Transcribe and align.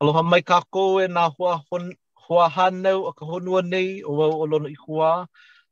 Aloha 0.00 0.20
mai 0.28 0.42
kako 0.44 0.82
e 1.00 1.06
nā 1.08 1.22
hua, 1.38 1.52
hon, 1.72 1.84
hua 2.28 2.48
hanau 2.56 3.06
a 3.08 3.12
ka 3.18 3.24
honua 3.24 3.62
nei 3.64 4.02
o 4.04 4.12
wau 4.18 4.34
o 4.42 4.46
lono 4.50 4.68
i 4.68 4.74
hua. 4.82 5.24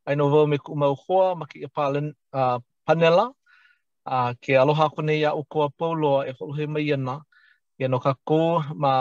Ai 0.08 0.14
no 0.16 0.24
wau 0.32 0.46
me 0.48 0.56
ku 0.64 0.72
mau 0.80 0.94
hoa 1.02 1.34
ma 1.38 1.44
ki 1.50 1.64
a 1.68 1.68
palen, 1.68 2.06
uh, 2.32 2.56
panela. 2.88 3.26
Uh, 4.08 4.32
ke 4.42 4.56
aloha 4.56 4.88
ko 4.94 5.02
nei 5.04 5.24
a 5.28 5.34
o 5.36 5.42
koa 5.52 5.68
pauloa 5.78 6.24
e 6.30 6.32
holohe 6.40 6.64
mai 6.72 6.86
ana. 6.96 7.16
Ia 7.80 7.88
no 7.92 7.98
kako 8.00 8.40
ma 8.84 8.92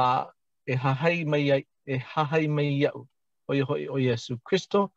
e 0.68 0.74
hahai 0.84 1.18
mai, 1.32 1.44
e 1.88 1.96
hahai 2.12 2.48
mai 2.56 2.68
iau 2.84 3.08
o 3.48 3.52
iho 3.56 3.74
o 3.96 3.98
Yesu 4.08 4.36
Christo. 4.44 4.90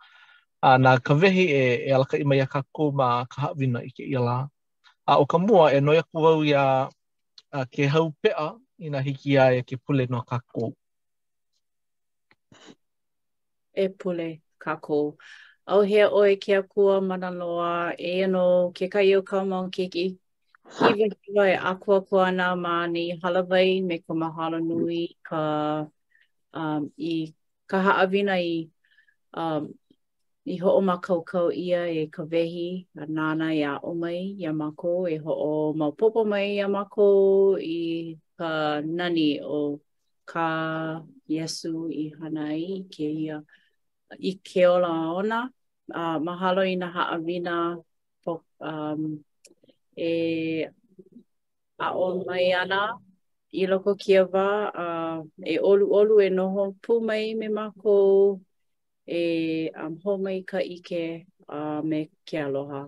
Uh, 0.62 0.74
nā 0.82 0.98
ka 1.06 1.14
vehi 1.14 1.46
e, 1.54 1.62
e 1.86 1.90
alaka 1.94 2.16
i 2.18 2.24
mai 2.26 2.40
a 2.42 2.46
kako 2.50 2.90
ma 2.92 3.22
ka 3.30 3.38
hawina 3.46 3.80
i 3.86 3.90
ke 3.94 4.02
ila. 4.10 4.42
Uh, 5.06 5.16
o 5.22 5.24
ka 5.26 5.38
mua 5.38 5.70
e 5.70 5.78
noia 5.80 6.02
ku 6.02 6.18
wau 6.26 6.42
ia 6.42 6.88
uh, 7.54 7.66
ke 7.70 7.86
hau 7.86 8.10
pea 8.22 8.56
i 8.78 8.90
na 8.90 9.00
hiki 9.00 9.30
ia 9.30 9.50
e 9.52 9.62
ke 9.62 9.76
pule 9.86 10.06
no 10.10 10.20
kako. 10.22 10.72
E 13.72 13.88
pule 13.88 14.40
kako. 14.58 14.98
Au 15.66 15.80
hea 15.82 16.08
oe 16.18 16.36
ke 16.36 16.52
a 16.58 16.62
kua 16.62 17.00
mana 17.00 17.30
loa 17.30 17.94
e 17.98 18.12
ano 18.24 18.70
ke 18.76 18.88
kai 18.92 19.14
o 19.16 19.22
ka 19.22 19.44
mau 19.44 19.68
kiki. 19.72 20.06
Iwa 20.66 21.04
hiwa 21.24 21.44
e 21.52 21.56
a 21.70 21.74
kua 21.76 22.00
kua 22.02 22.26
ana 22.28 22.54
ma 22.56 22.74
ni 22.86 23.16
halawai 23.24 23.80
me 23.84 23.98
ko 24.04 24.14
mahalo 24.14 24.60
nui 24.60 25.16
ka 25.26 25.42
um, 26.54 26.92
i 26.98 27.34
ka 27.68 27.76
haawina 27.82 28.34
i 28.40 28.68
um, 29.34 29.62
i 30.46 30.54
ho 30.62 30.68
o 30.78 30.80
makau 30.90 31.24
kau 31.30 31.48
ia 31.64 31.80
e 31.88 32.06
ka 32.18 32.22
vehi 32.34 32.68
a 33.02 33.06
nana 33.06 33.50
e 33.54 33.58
i 33.60 33.64
a 33.72 33.76
omai 33.92 34.20
i 34.42 34.44
a 34.50 34.52
mako 34.52 34.94
e 35.08 35.16
ho 35.26 35.32
o 35.48 35.74
maupopo 35.78 36.20
mai 36.34 36.44
i 36.58 36.60
a 36.66 36.68
mako 36.68 37.06
i 37.62 37.80
ka 38.36 38.44
nani 38.96 39.22
o 39.40 39.80
ka 40.30 40.50
yesu 41.34 41.70
i 42.04 42.06
hana 42.20 42.44
i 42.54 42.82
ke 42.94 43.06
ia 43.24 43.36
i 44.30 44.32
ke 44.48 44.62
ola 44.74 44.90
ona 45.20 45.38
uh, 46.00 46.18
mahalo 46.28 46.62
i 46.72 46.74
na 46.82 46.88
haawina 46.96 47.54
po 48.24 48.32
um, 48.70 49.02
e 50.08 50.10
a 51.86 51.88
o 52.06 52.08
mai 52.26 52.46
ana 52.62 52.80
i 53.62 53.64
loko 53.72 53.90
kia 54.02 54.22
wā 54.32 54.48
uh, 54.84 55.16
e 55.54 55.56
olu 55.70 55.84
olu 56.00 56.14
e 56.26 56.28
noho 56.40 56.62
pū 56.82 56.94
mai 57.10 57.24
me 57.40 57.46
mako 57.60 57.96
e 59.20 59.24
um, 59.80 59.94
ho 60.02 60.12
mai 60.26 60.38
ka 60.50 60.58
ike 60.76 61.02
uh, 61.56 61.80
me 61.88 61.98
ke 62.28 62.36
aloha 62.46 62.82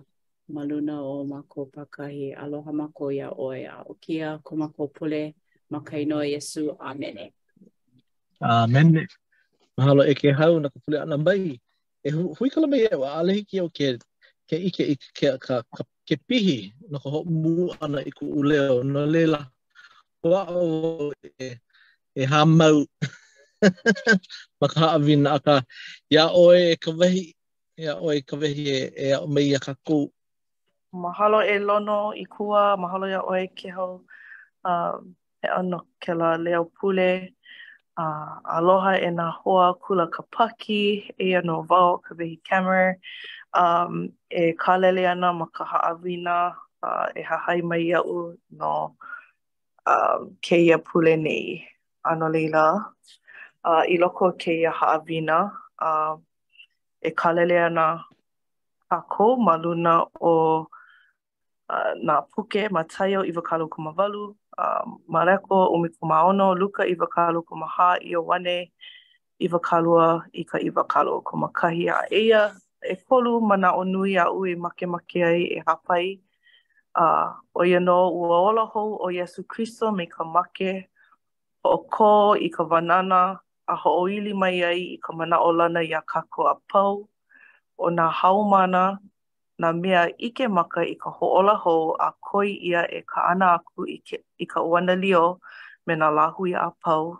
maluna 0.55 0.95
o 1.13 1.15
mako 1.33 1.59
pakahi 1.75 2.27
aloha 2.43 2.71
mako 2.83 3.05
ia 3.17 3.29
oe 3.47 3.61
a 3.75 3.77
o 3.91 3.97
kia 4.05 4.29
ko 4.45 4.51
mako 4.61 4.83
pule 4.95 5.23
ma 5.69 5.79
ka 5.85 5.97
Yesu. 5.97 6.75
Amen. 6.81 7.29
Amen. 8.41 9.07
Mahalo 9.77 10.01
e 10.03 10.13
ke 10.19 10.29
hau 10.37 10.59
na 10.59 10.69
ka 10.73 10.77
pule 10.85 10.97
ana 11.01 11.17
mai. 11.17 11.45
E 12.03 12.09
hu 12.13 12.23
hui 12.37 12.49
kala 12.53 12.67
mai 12.67 12.81
e 12.87 12.95
wa 13.01 13.07
ale 13.19 13.31
hiki 13.37 13.57
au 13.61 13.69
ke, 13.77 13.87
ke 14.49 14.57
ike 14.67 14.83
i 14.95 14.95
ke, 15.17 15.29
ka, 15.45 15.55
ke 16.07 16.15
pihi 16.27 16.59
no 16.91 16.97
ka 17.03 17.09
ho 17.13 17.19
mu 17.41 17.69
ana 17.83 17.99
iku 18.09 18.23
ku 18.25 18.43
uleo 18.43 18.83
no 18.83 19.01
lela. 19.13 19.41
Wa 20.25 20.41
au 20.47 21.11
e, 21.45 21.59
e 22.19 22.23
ha 22.31 22.45
mau. 22.45 22.79
ma 24.59 24.67
ka 24.73 24.85
a 24.95 25.37
ka 25.45 25.55
ia 26.13 26.23
oe 26.31 26.59
e 26.71 26.75
ka 26.83 26.91
wehi 26.99 27.25
ya 27.85 27.93
oe 28.03 28.15
ka 28.29 28.35
wehi 28.41 28.63
e, 28.77 28.79
e 28.95 29.07
a 29.17 29.27
mai 29.33 29.49
a 29.55 29.59
ka 29.65 29.73
kū. 29.87 29.99
Mahalo 31.03 31.39
e 31.43 31.55
lono 31.67 31.99
i 32.15 32.25
kua, 32.33 32.63
mahalo 32.81 33.05
ya 33.13 33.21
oe 33.29 33.43
ke 33.57 33.67
hau 33.77 34.01
um, 34.63 35.15
e 35.43 35.47
ano 35.47 35.79
ke 36.03 36.11
la 36.13 36.35
leo 36.37 36.65
pule, 36.65 37.33
a 37.97 38.01
uh, 38.03 38.35
aloha 38.59 38.95
e 38.99 39.07
nā 39.11 39.31
hoa 39.43 39.73
kula 39.79 40.09
ka 40.11 40.23
paki, 40.35 41.09
e 41.19 41.35
ano 41.35 41.61
vau 41.63 41.99
ka 42.03 42.15
vehi 42.19 42.39
kamer, 42.47 42.95
um, 43.53 44.09
e 44.29 44.51
kālele 44.59 45.05
ana 45.11 45.31
ma 45.33 45.45
ka 45.55 45.63
haawina, 45.71 46.55
uh, 46.83 47.07
e 47.15 47.21
hahai 47.23 47.61
mai 47.63 47.83
iau 47.89 48.35
no 48.51 48.95
um, 49.87 50.35
ke 50.43 50.57
ia 50.59 50.77
pule 50.77 51.15
nei. 51.17 51.63
Ano 52.09 52.27
leila, 52.29 52.93
uh, 53.65 53.83
i 53.83 53.95
loko 53.99 54.31
ke 54.43 54.57
ia 54.61 54.71
haawina, 54.75 55.39
uh, 55.79 56.15
e 57.03 57.11
kālele 57.11 57.55
ana 57.67 57.87
kako 58.91 59.15
ko 59.15 59.35
maluna 59.47 59.95
o 60.21 60.35
uh, 61.69 61.93
nā 62.03 62.21
puke 62.33 62.67
ma 62.75 62.83
taio 62.83 63.21
i 63.25 63.31
wakalo 63.31 63.67
kumawalu, 63.69 64.33
Maleko 65.07 65.67
umi 65.69 65.89
kumaono 65.89 66.55
luka 66.55 66.85
iwa 66.87 67.07
kalu 67.07 67.43
kumaha 67.43 67.95
i 68.01 68.15
o 68.15 68.23
wane 68.25 68.71
iwa 69.39 69.59
kalua 69.59 70.25
i 70.33 70.43
ka 70.43 70.59
iwa 70.59 70.83
kalu 70.83 71.21
kumakahi 71.23 71.87
a 71.89 71.97
eia 72.11 72.51
e 72.83 72.93
kolu 73.07 73.39
mana 73.41 73.71
o 73.79 73.83
nui 73.87 74.17
a 74.19 74.25
ui 74.31 74.55
make 74.55 74.85
make 74.85 75.23
ai 75.25 75.43
e 75.55 75.59
hapai 75.65 76.19
uh, 76.97 77.31
o 77.55 77.61
ia 77.65 77.79
no 77.79 78.11
ua 78.11 78.39
ola 78.47 78.61
hou 78.65 78.99
o 78.99 79.07
Yesu 79.11 79.43
Christo 79.47 79.91
me 79.91 80.05
ka 80.07 80.23
make 80.23 80.89
o 81.63 81.77
ko 81.87 82.35
i 82.35 82.49
ka 82.49 82.63
wanana 82.63 83.39
a 83.67 83.75
hoʻoili 83.75 84.33
mai 84.33 84.63
ai 84.63 84.81
i 84.95 84.97
ka 84.99 85.13
mana 85.13 85.39
o 85.39 85.51
lana 85.51 85.79
ia 85.83 86.01
kako 86.01 86.47
a 86.51 86.55
pau 86.71 87.07
o 87.77 87.89
nā 87.89 88.11
haumana 88.11 88.99
nā 89.59 89.73
mea 89.75 90.05
ike 90.23 90.47
maka 90.47 90.81
i 90.87 90.95
ka 90.99 91.11
hoʻola 91.11 91.53
hou 91.65 91.91
a 91.99 92.07
koi 92.27 92.51
ia 92.67 92.81
e 92.95 93.01
ka 93.07 93.25
ana 93.31 93.57
aku 93.59 93.83
i, 93.91 93.97
ke, 94.07 94.15
i 94.39 94.45
ka 94.47 94.61
uana 94.63 94.95
lio 94.95 95.39
me 95.87 95.95
nā 95.99 96.07
lāhui 96.15 96.55
a 96.55 96.69
pau. 96.83 97.17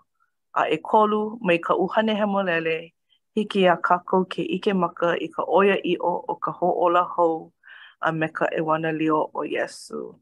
A 0.55 0.61
e 0.71 0.77
kolu 0.83 1.19
mai 1.45 1.57
ka 1.59 1.75
uhane 1.75 2.15
hemolele 2.15 2.93
hiki 3.35 3.65
a 3.67 3.75
kākou 3.75 4.23
ke 4.29 4.41
ike 4.55 4.73
maka 4.73 5.11
i 5.19 5.27
ka 5.27 5.43
oia 5.43 5.75
iʻo 5.83 6.13
o 6.31 6.35
ka 6.35 6.51
hoʻola 6.55 7.03
hou 7.15 7.51
a 7.99 8.11
me 8.15 8.27
ka 8.31 8.47
ewana 8.57 8.95
lio 8.95 9.19
o 9.35 9.43
Yesu. 9.43 10.15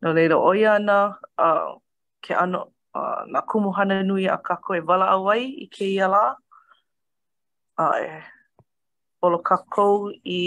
No 0.00 0.12
leila 0.16 0.36
oia 0.40 0.74
ana, 0.78 1.18
uh, 1.38 1.76
ke 2.24 2.32
ano 2.34 2.72
uh, 2.94 3.28
nā 3.28 3.44
kumuhana 3.44 4.00
nui 4.06 4.24
a 4.26 4.38
kākou 4.40 4.76
e 4.80 4.80
wala 4.80 5.10
awai 5.12 5.44
i 5.44 5.68
ke 5.68 5.84
ia 5.92 6.08
lā. 6.08 6.24
Uh, 7.76 7.92
e 8.00 8.08
olo 9.22 9.42
kakou 9.42 10.08
i 10.24 10.40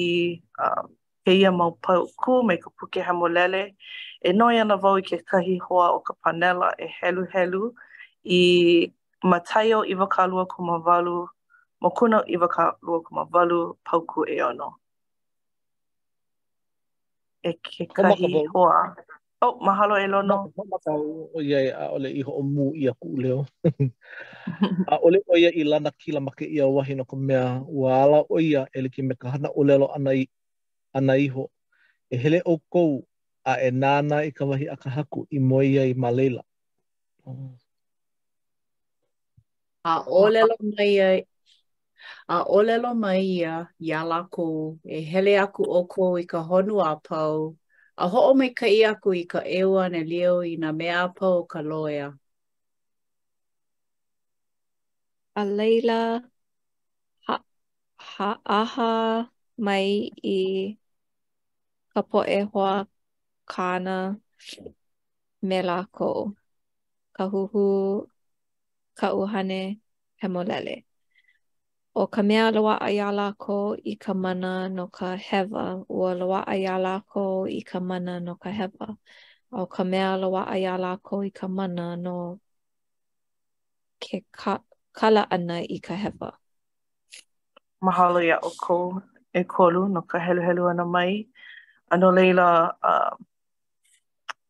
uh, 0.59 0.87
keia 1.25 1.49
mau 1.53 1.71
pau 1.81 2.09
ku 2.21 2.41
me 2.47 2.55
ka 2.61 2.69
puke 2.77 2.99
hemolele. 3.07 3.63
E 4.21 4.29
noi 4.39 4.57
ana 4.61 4.75
vau 4.83 4.97
i 5.01 5.03
ke 5.09 5.17
kahi 5.29 5.55
hoa 5.65 5.85
o 5.97 5.99
ka 6.07 6.13
panela 6.23 6.67
e 6.85 6.87
helu 6.97 7.23
helu 7.33 7.61
i 8.37 8.39
mataio 9.31 9.79
i 9.93 9.95
waka 10.01 10.23
lua 10.31 10.45
kuma 10.53 10.75
walu, 10.87 11.17
mokuna 11.81 12.17
i 12.35 12.37
waka 12.41 12.63
lua 12.85 13.25
pau 13.87 14.01
ku 14.11 14.21
e 14.27 14.37
ono. 14.49 14.69
E 17.49 17.53
ke 17.53 17.85
kahi 17.95 18.45
hoa. 18.53 18.95
Oh, 19.43 19.57
mahalo 19.59 19.97
e 19.97 20.05
lono. 20.05 20.53
Mahalo 20.53 21.33
o 21.37 21.41
ia 21.41 21.59
e 21.65 21.71
a 21.73 21.89
ole 21.89 22.11
iho 22.13 22.29
o 22.39 22.43
mu 22.45 22.73
i 22.77 22.85
a 22.89 22.93
ku 22.93 23.07
leo. 23.17 23.45
a 24.93 24.99
ole 25.01 25.17
o 25.27 25.33
ia 25.35 25.49
i 25.49 25.63
lana 25.65 25.89
kila 25.91 26.21
make 26.21 26.45
i 26.45 26.59
a 26.61 26.67
wahi 26.69 26.93
no 26.93 27.05
ka 27.09 27.15
mea 27.17 27.61
ua 27.65 28.21
o 28.29 28.37
ia 28.37 28.67
e 28.69 28.79
liki 28.85 29.01
me 29.01 29.15
ka 29.17 29.33
hana 29.33 29.49
o 29.49 29.63
lelo 29.65 29.89
ana 29.97 30.13
i 30.13 30.29
ana 30.97 31.15
iho 31.17 31.43
e 32.13 32.17
hele 32.17 32.41
o 32.45 32.57
kou 32.73 32.99
a 33.47 33.53
e 33.67 33.71
nāna 33.71 34.21
i 34.27 34.31
ka 34.35 34.45
wahi 34.45 34.67
akahaku 34.71 35.25
i 35.31 35.39
moia 35.39 35.85
i 35.87 35.93
malela. 35.93 36.41
Oh. 37.25 37.51
A 39.87 40.01
olelo 40.05 40.55
mai 40.77 40.91
ai. 41.01 41.19
A 42.29 42.41
olelo 42.57 42.93
mai 42.97 43.21
ia, 43.21 43.69
ia 43.81 44.03
lako, 44.05 44.77
e 44.85 45.01
hele 45.05 45.37
aku 45.39 45.63
o 45.63 45.85
kou 45.87 46.17
i 46.21 46.25
ka 46.25 46.41
honu 46.49 46.79
a 46.83 46.95
pau, 47.07 47.55
a 47.97 48.07
ho 48.09 48.23
o 48.29 48.33
mai 48.37 48.49
ka 48.57 48.65
i 48.67 48.81
aku 48.87 49.13
i 49.17 49.23
ka 49.29 49.39
ewa 49.45 49.87
ne 49.89 50.01
leo 50.05 50.39
i 50.45 50.55
na 50.57 50.71
mea 50.73 51.03
a 51.05 51.07
pau 51.17 51.45
ka 51.45 51.59
loea. 51.61 52.07
A 55.35 55.45
leila, 55.45 56.01
ha 57.25 58.29
aha 58.57 58.87
mai 59.57 59.87
i 60.23 60.80
ka 61.93 62.01
poʻe 62.09 62.35
hoa 62.53 62.73
kāna 63.51 63.93
me 65.49 65.57
lākou, 65.69 66.29
ka 67.17 67.25
huhu 67.33 67.63
ka 69.01 69.09
uhane 69.23 69.57
he 70.23 70.27
molele. 70.35 70.85
O 71.95 72.07
ka 72.15 72.21
mea 72.23 72.47
loaʻa 72.55 72.87
iā 72.95 73.09
lākou 73.17 73.75
i 73.93 73.97
ka 74.05 74.13
mana 74.15 74.51
no 74.77 74.87
ka 74.99 75.11
hewa, 75.27 75.65
ua 75.97 76.13
loaʻa 76.21 76.55
iā 76.63 76.77
lākou 76.85 77.43
i 77.59 77.59
ka 77.73 77.79
mana 77.91 78.19
no 78.23 78.35
ka 78.39 78.49
hewa. 78.55 78.87
O 79.51 79.65
ka 79.75 79.83
mea 79.83 80.15
loaʻa 80.23 80.55
iā 80.63 80.73
lākou 80.85 81.27
i 81.27 81.31
ka 81.41 81.47
mana 81.59 81.91
no 81.99 82.17
ke 84.01 84.23
ka 84.39 84.59
kala 84.95 85.27
ana 85.27 85.59
i 85.59 85.77
ka 85.83 85.95
hewa. 86.07 86.31
Mahalo 87.83 88.23
iā 88.23 88.39
o 88.39 88.49
kou 88.63 88.95
e 89.35 89.43
kolu 89.43 89.89
no 89.93 90.01
ka 90.07 90.17
helu 90.23 90.67
ana 90.71 90.85
mai. 90.87 91.27
Ano 91.91 92.07
leila, 92.11 92.71
uh, 92.83 93.19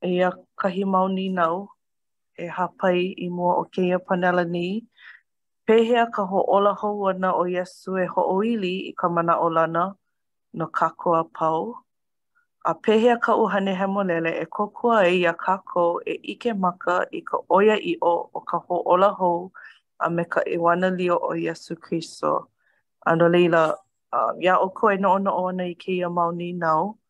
e 0.06 0.22
a 0.24 0.30
kahi 0.62 0.86
mau 0.86 1.08
nau, 1.10 1.74
e 2.38 2.46
hapai 2.46 3.18
i 3.18 3.30
mua 3.34 3.56
o 3.58 3.64
keia 3.66 3.98
panela 3.98 4.46
ni, 4.46 4.86
pehea 5.66 6.06
ka 6.14 6.22
ho 6.24 6.46
ola 6.48 6.76
hou 6.78 7.10
ana 7.10 7.34
o 7.34 7.50
Yesu 7.50 7.98
e 7.98 8.06
ho 8.06 8.22
oili 8.38 8.94
i 8.94 8.94
ka 8.94 9.10
mana 9.10 9.42
o 9.42 9.50
lana 9.50 9.98
no 10.54 10.68
kakoa 10.68 11.26
pau. 11.34 11.82
A 12.64 12.76
pehea 12.76 13.18
ka 13.18 13.34
uhane 13.36 13.74
lele 14.06 14.38
e 14.38 14.46
kokua 14.46 15.10
e 15.10 15.26
ia 15.26 15.34
kako 15.34 16.02
e 16.06 16.14
ike 16.34 16.54
maka 16.54 17.08
i 17.12 17.22
ka 17.22 17.40
oia 17.50 17.74
i 17.76 17.98
o 18.04 18.30
o 18.36 18.40
ka 18.46 18.60
ho 18.60 18.84
ola 18.86 19.10
hou 19.18 19.50
a 20.00 20.10
me 20.12 20.24
ka 20.30 20.42
iwana 20.46 20.94
lio 20.96 21.18
o 21.18 21.34
Yesu 21.34 21.76
Kristo. 21.76 22.52
Ano 23.06 23.28
leila, 23.30 23.74
uh, 24.14 24.30
ia 24.40 24.60
o 24.60 24.70
koe 24.70 24.96
no 25.02 25.14
ono 25.14 25.32
ona 25.42 25.64
i 25.66 25.74
keia 25.74 26.06
mauni 26.10 26.54
nau. 26.54 27.01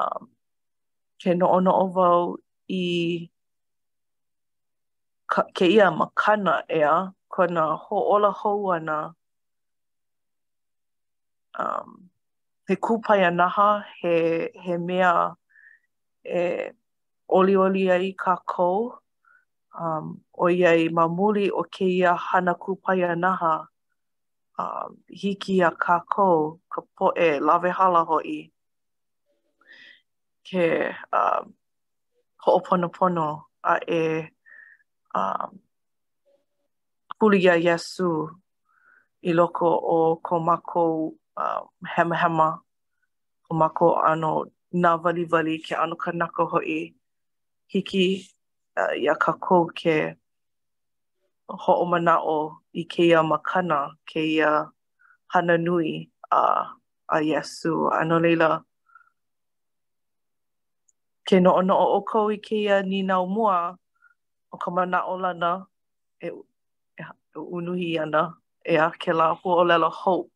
um, 0.00 0.24
ke 1.22 1.30
noʻonoʻo 1.40 1.84
wau 1.96 2.22
i 2.68 2.82
ka, 5.32 5.42
ke 5.56 5.64
ia 5.74 5.86
makana 5.98 6.54
ea 6.78 6.94
kona 7.32 7.64
ho 7.82 7.96
ola 8.16 8.30
ho 8.42 8.50
ana 8.76 8.98
um, 11.62 12.10
he 12.68 12.74
kūpai 12.76 13.20
anaha, 13.28 13.84
he, 14.00 14.14
he 14.64 14.76
mea 14.76 15.34
e 16.24 16.70
oli 17.28 17.84
ai 17.90 18.14
ka 18.22 18.36
kou 18.46 18.92
um, 19.80 20.16
o 20.42 20.46
iai 20.48 20.88
mamuli 20.88 21.50
o 21.52 21.62
ke 21.74 21.84
ia 21.98 22.14
hana 22.16 22.54
kūpai 22.54 22.98
anaha 23.16 23.54
um, 24.58 24.96
hiki 25.08 25.60
a 25.62 25.70
ka 25.70 26.00
kou 26.08 26.58
ka 26.72 26.80
poe 26.96 27.28
lawehala 27.44 28.04
hoʻi. 28.08 28.40
i. 28.48 28.52
ke 30.42 30.90
um, 31.18 31.44
ho'oponopono 32.44 33.28
a 33.64 33.74
e 34.00 34.28
um, 35.18 35.50
hulia 37.18 37.54
Yesu 37.66 38.10
i 39.22 39.30
loko 39.38 39.68
o 39.70 39.98
ko 40.26 40.34
mako 40.46 40.82
um, 41.42 41.64
hema 41.92 42.16
hema 42.22 42.48
ko 43.48 43.54
mako 43.60 43.86
ano 44.10 44.50
na 44.72 44.90
vali 45.02 45.24
vali 45.24 45.58
ke 45.64 45.74
ano 45.78 45.94
kanaka 45.94 46.42
hoi 46.50 46.94
hiki 47.72 48.26
uh, 48.80 48.94
ia 48.98 49.14
kako 49.14 49.70
ke 49.78 50.18
ho'o 51.46 51.86
o 52.36 52.38
i 52.74 52.82
ke 52.84 53.02
ia 53.06 53.22
makana 53.22 53.94
ke 54.08 54.20
ia 54.36 54.66
hana 55.32 55.56
nui 55.58 56.10
uh, 56.32 56.66
a, 57.08 57.16
a 57.22 57.22
Yesu 57.22 57.86
ano 57.94 58.18
leila 58.18 58.64
ke 61.32 61.38
noʻonoʻo 61.40 61.84
o 61.96 62.00
kou 62.10 62.26
i 62.28 62.36
kēia 62.46 62.74
ninau 62.88 63.24
mua 63.34 63.58
o 64.52 64.56
ka 64.62 64.68
mana 64.76 64.98
o 65.08 65.14
lana 65.22 65.50
e, 66.20 66.28
e, 67.00 67.04
e 67.08 67.38
unuhi 67.56 67.88
ana 68.02 68.22
e 68.60 68.74
a 68.76 68.86
ke 69.00 69.10
la 69.18 69.28
hua 69.38 69.52
o 69.62 69.64
lelo 69.70 69.88
hope 70.02 70.28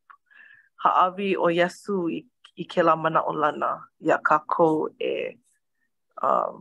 haʻawi 0.85 1.29
o 1.37 1.47
Yesu 1.59 1.95
i, 2.17 2.23
i 2.57 2.65
ke 2.73 2.81
la 2.87 2.95
mana 3.03 3.21
o 3.31 3.37
lana 3.43 3.69
ia 4.07 4.17
ka 4.27 4.37
kou 4.55 4.77
e 5.11 5.37
um, 6.29 6.55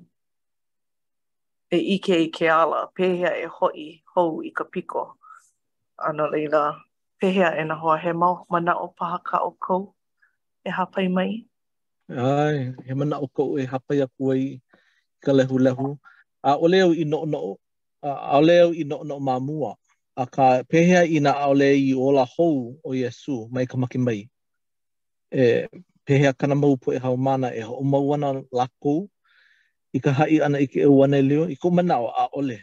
e 1.72 1.78
ike 1.96 2.16
i 2.28 2.28
ke 2.36 2.46
ala 2.62 2.80
pehea 2.96 3.32
e 3.40 3.46
hoi 3.58 3.84
hou 4.16 4.32
i 4.44 4.50
ka 4.58 4.64
piko 4.72 5.04
ana 6.06 6.24
leila 6.32 6.62
pehea 7.24 7.50
e 7.56 7.64
na 7.72 7.76
hoa 7.82 7.96
he 8.04 8.12
mau 8.22 8.36
mana 8.52 8.72
o 8.86 8.92
paha 9.00 9.18
ka 9.28 9.38
o 9.48 9.52
kou 9.66 9.84
e 10.68 10.72
hapai 10.78 11.08
mai. 11.16 11.30
Ai, 12.10 12.72
he 12.86 12.94
mana 12.94 13.18
o 13.18 13.28
kou 13.36 13.58
e 13.62 13.66
hapa 13.66 13.92
ia 13.98 14.08
kuai 14.18 14.62
ka 15.24 15.32
lehu 15.38 15.58
lehu. 15.66 15.88
A 16.44 16.52
ole 16.64 16.78
au 16.86 16.92
i 16.94 17.04
no 17.12 17.20
no 17.34 17.42
a 18.32 18.38
ole 18.38 18.56
au 18.64 18.72
i 18.78 18.84
no 18.90 18.98
no 19.10 19.16
ma 19.28 19.36
mua. 19.48 19.72
A 20.22 20.30
ka 20.36 20.46
pehea 20.70 21.02
i 21.02 21.18
na 21.26 21.32
ole 21.50 21.66
i 21.90 21.94
ola 22.06 22.24
hou 22.38 22.56
o 22.88 22.94
Yesu 23.02 23.36
mai 23.54 23.66
ka 23.70 23.76
maki 23.82 23.98
mai. 24.06 24.20
E 25.44 25.66
pehea 26.06 26.32
kana 26.40 26.56
mau 26.62 26.76
po 26.82 26.88
e 26.96 27.02
hau 27.04 27.16
mana 27.26 27.48
e 27.50 27.62
o 27.66 27.82
mau 27.92 28.06
ana 28.14 28.30
lako 28.60 28.96
i 29.94 30.00
ka 30.06 30.12
hai 30.18 30.36
ana 30.46 30.58
i 30.64 30.68
ke 30.72 30.80
e 30.86 30.90
wana 31.00 31.18
leo 31.30 31.44
i 31.50 31.56
ko 31.62 31.68
mana 31.78 31.96
o 32.06 32.14
a 32.14 32.26
ole. 32.40 32.58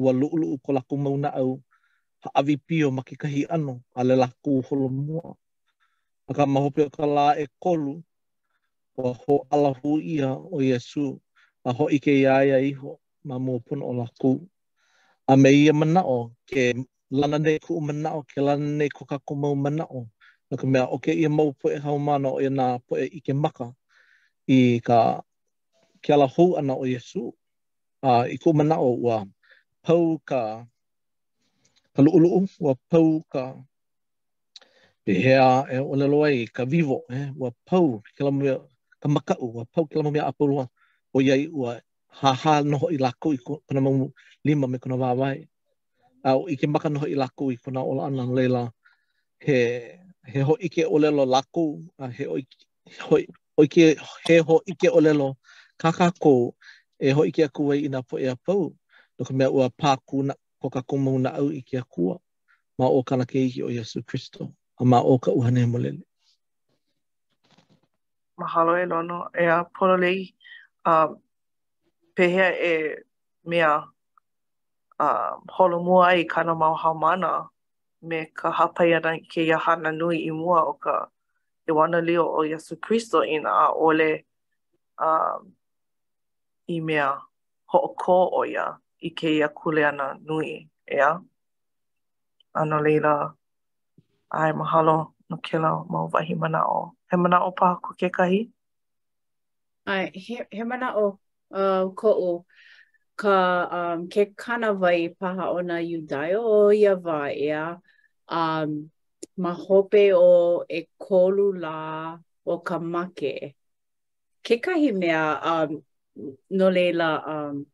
Ua 0.00 0.10
luulu 0.20 0.46
u 0.54 0.58
ko 0.64 0.70
lako 0.76 0.94
mauna 1.04 1.28
au 1.40 1.50
ha 2.22 2.28
avi 2.38 2.54
pio 2.66 2.86
maki 2.96 3.14
kahi 3.22 3.40
ano 3.54 3.72
a 3.98 4.06
le 4.08 4.14
lako 4.22 4.50
u 4.62 4.62
holo 4.66 4.88
mua. 5.06 5.26
A 6.30 6.34
ka 6.36 6.44
mahope 6.52 6.80
o 6.86 6.90
ka 6.96 7.04
la 7.16 7.26
e 7.34 7.44
kolu 7.64 7.94
o 8.96 9.12
ho 9.12 9.46
alahu 9.50 10.00
ia 10.02 10.34
o 10.34 10.60
Yesu 10.62 11.20
a 11.64 11.72
ho 11.72 11.86
ike 11.90 12.10
ia 12.20 12.44
ia 12.44 12.58
iho 12.58 12.98
ma 13.24 13.38
mua 13.38 13.58
puna 13.60 13.84
o 13.84 13.92
laku. 13.92 14.40
A 15.28 15.36
me 15.36 15.50
ia 15.50 15.72
mana 15.72 16.02
o 16.04 16.32
ke 16.46 16.74
lana 17.10 17.38
nei 17.38 17.58
ku 17.58 17.80
mana 17.80 18.14
o 18.18 18.22
ke 18.22 18.40
lana 18.40 18.64
nei 18.66 18.88
ku 18.88 19.04
kako 19.04 19.34
mau 19.34 19.54
mana 19.54 19.84
o. 19.86 20.06
Na 20.50 20.56
ka 20.56 20.66
mea 20.66 20.86
o 20.90 20.98
ke 20.98 21.12
ia 21.14 21.28
mau 21.28 21.52
poe 21.52 21.78
hau 21.78 21.98
mana 21.98 22.28
o 22.34 22.40
ia 22.40 22.50
nā 22.50 22.78
poe 22.88 23.04
ike 23.06 23.32
maka 23.34 23.66
i 24.48 24.80
ka 24.86 25.22
ke 26.02 26.12
alahu 26.12 26.56
ana 26.58 26.74
o 26.74 26.84
Yesu 26.84 27.30
a 28.02 28.26
i 28.34 28.38
ku 28.42 28.50
mana 28.56 28.76
o 28.80 28.90
ua 29.04 29.26
pau 29.84 30.18
ka 30.30 30.66
ka 31.94 32.00
luuluu 32.02 32.46
ua 32.60 32.72
pau 32.90 33.22
ka 33.32 33.44
pehea 35.04 35.64
e 35.74 35.78
o 35.78 35.92
leloa 36.00 36.28
i 36.32 36.48
ka 36.56 36.64
vivo 36.64 36.98
eh? 37.12 37.28
ua 37.40 37.50
pau 37.68 38.00
ke 38.16 38.22
la 38.24 38.30
mea 38.32 38.56
ka 39.00 39.08
maka 39.08 39.34
ua, 39.40 39.64
pau 39.64 39.88
ke 39.88 39.96
lama 39.96 40.10
mea 40.12 40.26
apurua 40.28 40.68
o 41.16 41.24
iai 41.24 41.48
ua 41.48 41.80
haha 42.20 42.60
noho 42.70 42.86
i 42.94 42.98
lako 43.00 43.32
i 43.34 43.38
kuna 43.40 43.80
mamu 43.80 44.06
lima 44.44 44.68
me 44.68 44.78
kuna 44.78 44.96
wāwai. 45.00 45.48
Au, 46.24 46.44
i 46.52 46.56
ke 46.60 46.66
maka 46.68 46.88
noho 46.92 47.06
i 47.08 47.14
lako 47.16 47.50
i 47.56 47.56
kuna 47.56 47.80
ola 47.80 48.06
ana 48.06 48.26
leila 48.36 48.68
he, 49.44 49.58
he 50.32 50.40
ho 50.44 50.54
ike 50.60 50.84
o 50.84 50.98
lelo 51.00 51.24
lako, 51.24 51.64
he 52.16 52.24
ho 52.28 52.36
ike, 53.56 53.96
he 54.28 54.36
ho 54.46 54.60
ike 54.68 54.88
olelo 54.98 55.36
kakako 55.80 56.52
e 57.00 57.10
ho 57.16 57.24
ike 57.24 57.44
aku 57.44 57.66
wei 57.72 57.80
i 57.88 57.88
nga 57.88 58.02
po 58.08 58.18
e 58.20 58.28
a 58.28 58.36
pau. 58.46 58.68
No 59.16 59.24
ka 59.24 59.32
mea 59.32 59.48
ua 59.50 59.70
pāku 59.70 60.20
na 60.24 60.34
ko 60.60 60.68
ka 60.68 60.82
kumau 60.84 61.16
na 61.18 61.30
au 61.40 61.48
i 61.50 61.60
akua 61.80 62.20
ma 62.78 62.84
o 62.88 63.02
kana 63.02 63.24
ke 63.24 63.38
iki 63.48 63.62
o 63.64 63.70
Yesu 63.72 64.04
Christo 64.04 64.52
a 64.80 64.84
ma 64.84 65.00
o 65.00 65.16
ka 65.18 65.30
uhane 65.32 65.64
mo 65.66 65.78
mahalo 68.40 68.72
e 68.82 68.86
lono 68.92 69.16
e 69.34 69.44
a 69.46 69.58
pololei 69.74 70.18
a 70.90 71.06
uh, 71.06 71.14
pehea 72.14 72.48
e 72.70 73.04
mea 73.48 73.72
a 74.98 75.06
uh, 75.06 75.36
holo 75.56 75.76
mua 75.86 76.02
ai 76.10 76.22
kana 76.32 76.52
mau 76.62 76.74
haumana 76.82 77.30
me 78.08 78.18
ka 78.38 78.48
hapai 78.52 78.94
ana 78.96 79.12
ke 79.30 79.40
ia 79.44 79.92
nui 80.00 80.16
i 80.24 80.30
mua 80.30 80.60
o 80.64 80.72
ka 80.84 80.94
e 81.68 81.72
wana 81.78 81.98
lio 82.08 82.24
o 82.28 82.40
Yesu 82.52 82.74
Christo 82.84 83.18
i 83.20 83.36
na 83.38 83.50
a 83.68 83.68
ole 83.86 84.10
a 84.96 85.08
uh, 85.08 85.38
i 86.68 86.80
mea 86.80 87.08
hooko 87.72 88.14
o 88.40 88.44
ia 88.44 88.66
i 89.04 89.10
ke 89.10 89.28
ia 89.36 89.48
kule 89.48 89.84
ana 89.86 90.16
nui 90.28 90.68
e 90.88 90.96
a 91.00 91.12
ano 92.54 92.80
leila 92.80 93.34
ai 94.30 94.52
mahalo 94.52 94.96
no 95.28 95.36
ke 95.36 95.58
lau 95.62 95.86
mau 95.90 96.08
vahi 96.08 96.34
o. 96.64 96.96
he 97.10 97.16
mana 97.16 97.40
o 97.44 97.50
paha 97.50 97.80
ko 97.82 97.94
ke 97.98 98.08
kahi? 98.10 98.48
Ai, 99.86 100.10
he, 100.14 100.40
he 100.50 100.62
mana 100.62 100.94
o 100.96 101.06
uh, 101.52 101.88
ko 101.96 102.08
o 102.10 102.44
ka 103.16 103.36
um, 103.78 104.06
ke 104.08 104.30
kanawai 104.42 105.10
paha 105.18 105.50
o 105.50 105.60
na 105.60 105.82
yudai 105.82 106.30
o 106.38 106.70
ia 106.72 106.94
wā 106.96 107.18
ea 107.34 107.80
um, 108.28 108.78
ma 109.36 109.52
hope 109.52 110.04
o 110.14 110.64
e 110.70 110.84
kolu 111.00 111.50
la 111.66 112.18
o 112.46 112.58
ka 112.62 112.78
make. 112.78 113.54
Ke 114.44 114.62
kahi 114.62 114.92
mea 115.02 115.24
um, 115.54 115.82
no 116.50 116.68
leila 116.70 117.10
um, 117.36 117.64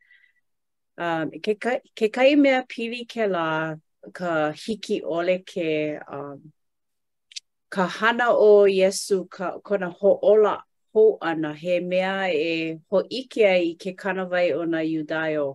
um, 0.97 1.31
ke, 1.45 1.61
ka, 1.61 1.77
ke 1.95 2.09
kai 2.13 2.35
mea 2.37 2.63
pili 2.65 3.05
ke 3.13 3.29
la 3.31 3.75
ka 4.15 4.51
hiki 4.65 5.03
ole 5.05 5.45
ke 5.45 5.69
um, 6.09 6.53
ka 7.77 7.87
hana 7.87 8.33
o 8.33 8.65
Yesu 8.67 9.29
ka 9.37 9.61
kona 9.61 9.89
hoʻola 10.01 10.53
hou 10.95 11.19
ana 11.29 11.51
he 11.63 11.75
mea 11.91 12.17
e 12.53 12.79
hoʻike 12.91 13.43
ai 13.55 13.67
ke 13.81 13.91
kanawai 14.03 14.49
o 14.57 14.63
na 14.73 14.81
Judaio 14.93 15.47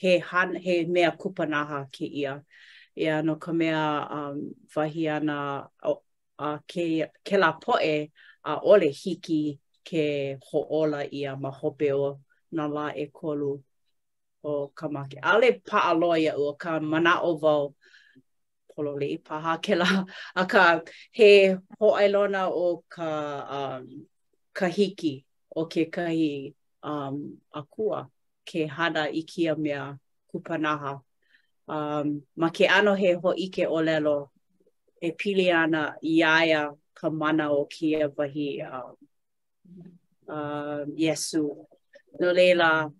he 0.00 0.12
han 0.28 0.50
he 0.64 0.74
mea 0.94 1.10
kupanaha 1.20 1.78
ke 1.92 2.06
ia 2.22 2.40
ia 2.96 3.20
no 3.22 3.36
ka 3.36 3.52
mea 3.52 4.08
um 4.10 4.40
wahi 4.74 5.04
ana 5.10 5.68
a 6.38 6.58
ke 6.72 6.84
ke 7.26 7.36
la 7.36 7.52
poe 7.52 8.08
a 8.44 8.52
ole 8.72 8.88
hiki 8.88 9.58
ke 9.84 10.04
hoʻola 10.48 11.04
ia 11.12 11.36
ma 11.36 11.50
hope 11.50 11.90
o 11.92 12.18
na 12.52 12.66
la 12.66 12.88
e 12.96 13.06
kolu 13.12 13.60
o 14.44 14.68
ka 14.68 14.88
make 14.88 15.18
ale 15.22 15.52
pa 15.68 15.80
aloya 15.92 16.32
o 16.36 16.54
ka 16.56 16.80
mana 16.80 17.20
o 17.20 17.36
vau 17.36 17.74
pololi 18.76 19.06
i 19.14 19.18
paha 19.18 19.58
ke 19.62 19.74
la. 19.76 19.86
A 20.42 20.44
ka 20.46 20.80
he 21.12 21.52
ho 21.78 21.92
ailona 21.96 22.42
o 22.50 22.82
ka 22.94 23.08
um, 23.58 24.06
kahiki 24.54 25.24
o 25.56 25.66
ke 25.66 25.86
kahi 25.90 26.52
um, 26.82 27.38
akua 27.54 28.08
ke 28.44 28.66
hana 28.68 29.02
i 29.08 29.22
kia 29.22 29.54
mea 29.56 29.98
kupanaha. 30.34 31.00
Um, 31.68 32.22
ma 32.36 32.48
ke 32.50 32.66
ano 32.68 32.94
he 32.94 33.12
ho 33.12 33.32
ike 33.46 33.64
o 33.66 33.78
lelo 33.90 34.30
e 35.00 35.10
pili 35.12 35.50
ana 35.54 35.94
i 36.02 36.22
aia 36.22 36.70
ka 36.94 37.10
mana 37.10 37.50
o 37.52 37.64
kia 37.64 38.08
wahi 38.16 38.62
um, 38.62 38.96
um, 40.28 40.92
Yesu. 40.96 41.48
No 42.20 42.32
leila, 42.32 42.90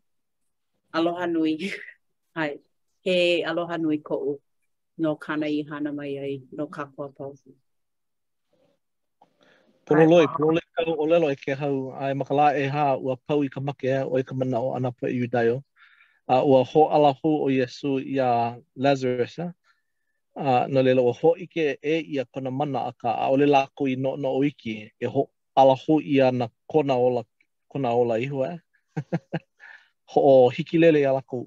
aloha 0.95 1.27
nui. 1.31 1.59
Hai, 2.37 2.57
he 3.03 3.43
aloha 3.47 3.77
nui 3.81 3.99
ko'u. 3.99 4.39
no 4.99 5.17
kana 5.17 5.47
i 5.47 5.63
hana 5.63 5.93
mai 5.93 6.19
ai 6.19 6.43
no 6.53 6.67
ka 6.67 6.87
kua 6.87 7.09
pau. 7.11 7.35
Pono 9.87 10.05
loi, 10.09 10.27
pono 10.33 10.49
loi 10.55 10.67
kau 10.77 10.91
o 10.99 11.05
lelo 11.11 11.29
e 11.31 11.37
ke 11.43 11.53
hau 11.61 11.93
ai 12.03 12.13
e 12.13 12.15
makala 12.15 12.47
e 12.59 12.65
ha 12.75 12.95
ua 13.07 13.15
pau 13.27 13.43
i 13.43 13.49
ka 13.55 13.61
make 13.67 13.85
e 13.85 13.99
o 14.13 14.17
i 14.19 14.23
ka 14.29 14.35
mana 14.39 14.59
o 14.61 14.69
ana 14.77 14.91
pa 14.99 15.07
i 15.11 15.19
udayo. 15.27 15.57
A 16.29 16.37
ua 16.51 16.65
ho 16.65 16.83
ala 16.95 17.13
ho 17.19 17.31
o 17.45 17.49
Yesu 17.51 17.99
ya 18.01 18.29
a 18.49 18.57
Lazarus, 18.77 19.39
eh? 19.39 19.51
a 20.37 20.67
no 20.71 20.81
lelo 20.83 21.03
ua 21.05 21.13
ho 21.13 21.35
ike 21.37 21.77
e 21.83 21.95
i 22.19 22.23
kona 22.33 22.51
mana 22.51 22.79
aka 22.91 22.99
ka 23.01 23.11
a 23.15 23.27
ole 23.31 23.47
lako 23.51 23.89
i 23.91 23.97
no 23.97 24.17
no 24.17 24.31
o 24.39 24.43
iki 24.45 24.91
e 25.01 25.07
ho 25.07 25.29
ala 25.57 25.75
ho 25.75 25.99
i 26.01 26.21
a 26.21 26.31
na 26.33 26.47
kona 26.73 26.95
ola, 26.97 27.23
kona 27.69 27.91
ola 27.95 28.15
i 28.19 28.27
hua. 28.27 28.49
Eh? 28.55 28.59
ho 30.15 30.21
o 30.23 30.49
hiki 30.51 30.79
lele 30.79 31.01
i 31.03 31.07
a 31.07 31.13
lako. 31.13 31.47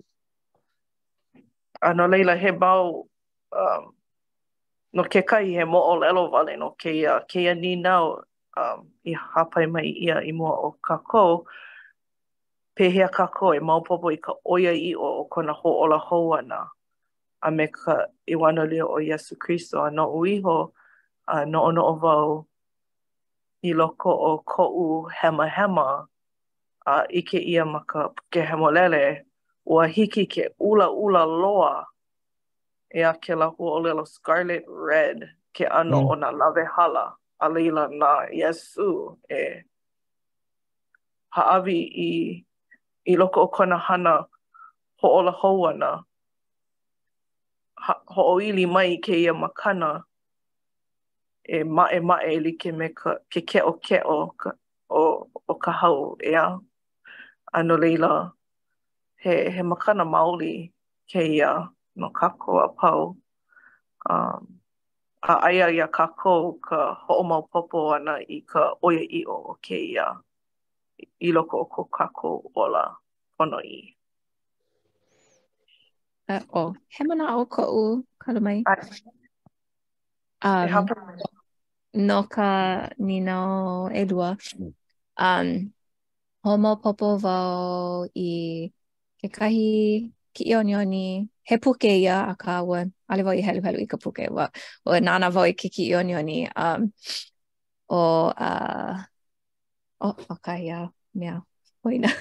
Ano 1.81 2.07
leila 2.07 2.35
he 2.35 2.51
bau 2.51 3.07
um, 3.51 3.91
no 4.93 5.03
ke 5.03 5.21
kai 5.25 5.45
he 5.55 5.63
mo'o 5.65 5.95
lelo 5.99 6.29
vale 6.31 6.57
no 6.57 6.75
ke 6.79 6.89
ia, 6.93 7.19
ke 7.29 7.41
ia 7.41 7.53
ni 7.55 7.75
nau 7.75 8.21
um, 8.57 8.87
i 9.05 9.13
hapai 9.13 9.67
mai 9.71 9.85
ia 9.87 10.17
i 10.21 10.31
mua 10.31 10.51
o 10.67 10.75
kakou, 10.83 11.45
pehea 12.75 13.09
kakou 13.09 13.53
e 13.55 13.59
maupopo 13.59 14.11
i 14.11 14.17
ka 14.17 14.33
oia 14.45 14.71
i 14.73 14.93
o 14.95 15.07
o 15.23 15.25
kona 15.25 15.53
ho 15.53 15.69
ola 15.83 15.97
hou 15.97 16.33
ana 16.35 16.67
a 17.41 17.51
me 17.51 17.67
ka 17.67 18.05
iwana 18.27 18.65
lia 18.67 18.85
o 18.85 18.97
Yesu 18.99 19.37
Christo 19.39 19.79
a 19.83 19.91
no 19.91 20.09
uiho 20.15 20.73
a 21.27 21.45
no 21.45 21.63
ono 21.63 21.83
o 21.85 21.93
vau 21.95 22.47
i 23.63 23.73
loko 23.73 24.09
o 24.11 24.37
ko'u 24.45 25.09
hema 25.19 25.49
hema 25.49 26.05
a 26.85 27.03
ike 27.09 27.37
ia 27.39 27.65
maka 27.65 28.09
ke 28.31 28.41
hemolele 28.41 29.25
ua 29.65 29.87
hiki 29.87 30.25
ke 30.25 30.49
ula 30.59 30.87
ula 30.91 31.25
loa 31.25 31.85
e 32.91 33.03
a 33.03 33.13
ke 33.13 33.35
la 33.35 33.47
huolelo 33.49 34.05
scarlet 34.07 34.63
red 34.67 35.27
ke 35.53 35.65
ano 35.69 36.01
mm. 36.01 36.09
o 36.09 36.15
na 36.15 36.31
lawe 36.31 36.65
hala 36.75 37.15
a 37.39 37.49
leila 37.49 37.87
na 37.91 38.25
yesu 38.31 39.19
e 39.29 39.63
haawi 41.29 41.79
i 41.83 42.11
i 43.05 43.15
loko 43.15 43.43
o 43.43 43.47
kona 43.47 43.77
hana 43.77 44.25
ho 45.01 45.07
ola 45.07 45.31
hou 45.31 45.67
ana 45.67 46.03
ho 48.07 48.21
o 48.35 48.39
ili 48.41 48.65
mai 48.65 48.97
ke 48.97 49.15
ia 49.19 49.33
makana 49.33 50.03
e 51.43 51.63
ma 51.63 51.89
e 51.91 51.99
ma 51.99 52.19
e 52.23 52.39
li 52.39 52.51
ke 52.57 52.71
me 52.71 52.89
ka, 52.89 53.15
ke 53.29 53.41
ke 53.41 53.59
o 53.61 53.73
ke 53.79 53.99
o 54.03 54.31
ka, 54.39 54.51
o, 54.89 55.29
o 55.47 55.53
ka 55.55 55.71
hau 55.71 56.15
e 56.23 56.35
a 56.35 56.57
ano 57.53 57.77
leila 57.77 58.31
he, 59.21 59.49
he 59.51 59.61
makana 59.63 60.05
maoli 60.07 60.71
ke 61.11 61.21
ia 61.27 61.51
makana 61.51 61.76
no 61.97 62.09
kako 62.13 62.51
a 62.63 62.69
pau. 62.79 63.15
Um, 64.09 64.45
a 65.23 65.33
aia 65.49 65.67
ia 65.75 65.87
kako 65.97 66.31
ka 66.65 66.79
hoʻomau 67.09 67.41
popo 67.51 67.79
ana 67.95 68.15
i 68.21 68.37
ka 68.51 68.61
oia 68.85 69.01
iʻo 69.17 69.33
o 69.53 69.57
kēia 69.65 70.05
i 71.19 71.31
loko 71.35 71.55
o 71.65 71.65
ko 71.73 71.81
kako 71.97 72.29
ola 72.61 72.83
pono 73.37 73.59
i. 73.77 73.95
Uh, 76.29 76.41
o, 76.53 76.59
oh. 76.59 76.69
he 76.93 77.03
mana 77.09 77.25
au 77.33 77.43
ko 77.53 77.61
u 77.81 78.03
kala 78.21 78.39
mai? 78.39 78.59
Ai. 78.67 78.77
Um, 80.41 80.69
no 82.07 82.23
ka 82.29 82.49
nina 83.07 83.35
o 83.41 83.89
edua. 83.89 84.37
Um, 85.17 85.73
homo 86.45 86.71
popo 86.83 87.07
vau 87.25 88.07
i 88.13 88.69
kekahi 89.23 90.16
ki'ionioni 90.37 91.25
he 91.49 91.57
puke 91.57 91.89
ia 91.97 92.17
aka 92.33 92.59
ua 92.65 92.85
alewa 93.13 93.35
i 93.41 93.43
helu 93.47 93.61
helu 93.67 93.81
i 93.85 93.89
ka 93.93 93.97
puke 94.05 94.25
ua 94.29 94.45
o 94.85 94.99
nana 95.07 95.29
wau 95.37 95.45
i 95.51 95.55
ke 95.61 95.67
ki'ionioni 95.77 96.39
um, 96.65 96.87
o 97.99 98.01
uh, 98.29 98.93
o 99.97 100.05
oh, 100.05 100.13
uh, 100.13 100.25
okay, 100.33 100.57
yeah, 100.69 100.87
yeah, 101.25 101.39
oina. 101.91 102.11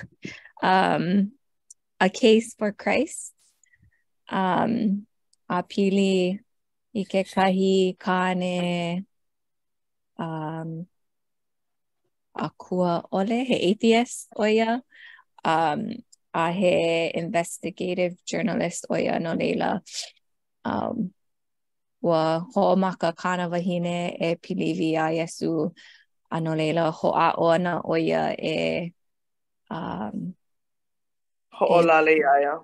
um, 0.73 1.30
a 2.00 2.08
case 2.08 2.54
for 2.58 2.70
Christ. 2.85 3.35
Um, 4.42 5.06
a 5.56 5.62
pili 5.75 6.38
i 7.00 7.04
ke 7.12 7.20
kahi 7.35 7.75
kane 8.06 9.04
um, 10.26 10.70
a 12.46 12.49
kua 12.64 12.94
ole 13.20 13.40
he 13.50 13.56
atheist 13.70 14.32
oia. 14.49 14.80
Um, 15.46 15.82
a 16.37 16.52
he 16.52 17.11
investigative 17.14 18.12
journalist 18.28 18.85
o 18.90 18.95
ia 18.97 19.19
no 19.19 19.33
leila. 19.35 19.81
Um, 20.64 21.12
wa 22.02 22.45
ho 22.55 22.73
o 22.73 22.76
maka 22.76 23.12
kāna 23.12 23.49
wahine 23.50 24.14
e 24.21 24.37
pilivi 24.37 24.90
a 25.00 25.09
Yesu 25.16 25.73
a 26.31 26.40
no 26.40 26.52
leila 26.55 26.90
ho 26.93 27.11
a 27.12 27.33
ona 27.38 27.71
ana 27.71 27.83
o 27.85 27.97
ia 27.97 28.35
e... 28.38 28.93
Um, 29.71 30.35
ho 31.52 31.66
o 31.81 31.83
e, 31.83 31.87
lale 31.87 32.14
ia 32.19 32.35
ia. 32.43 32.55